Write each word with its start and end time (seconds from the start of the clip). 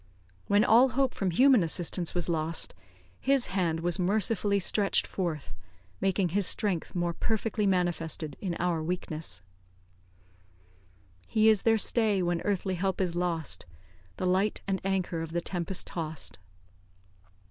When 0.47 0.63
all 0.63 0.89
hope 0.89 1.13
from 1.13 1.29
human 1.29 1.61
assistance 1.61 2.15
was 2.15 2.27
lost, 2.27 2.73
His 3.19 3.47
hand 3.53 3.81
was 3.81 3.99
mercifully 3.99 4.57
stretched 4.59 5.05
forth, 5.05 5.53
making 5.99 6.29
His 6.29 6.47
strength 6.47 6.95
more 6.95 7.13
perfectly 7.13 7.67
manifested 7.67 8.35
in 8.41 8.55
our 8.55 8.81
weakness: 8.81 9.43
"He 11.27 11.49
is 11.49 11.61
their 11.61 11.77
stay 11.77 12.23
when 12.23 12.41
earthly 12.41 12.73
help 12.73 12.99
is 12.99 13.15
lost, 13.15 13.67
The 14.17 14.25
light 14.25 14.61
and 14.67 14.81
anchor 14.83 15.21
of 15.21 15.33
the 15.33 15.39
tempest 15.41 15.85
toss'd." 15.85 16.39